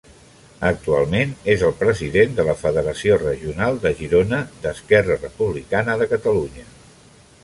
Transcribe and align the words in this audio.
Actualment 0.67 1.33
és 1.55 1.65
el 1.67 1.73
President 1.81 2.31
de 2.39 2.45
la 2.47 2.55
Federació 2.61 3.19
Regional 3.25 3.77
de 3.83 3.91
Girona 3.99 4.39
d'Esquerra 4.63 5.19
Republicana 5.21 5.99
de 6.03 6.09
Catalunya. 6.15 6.65